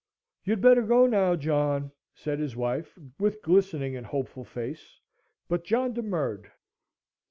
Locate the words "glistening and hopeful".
3.43-4.43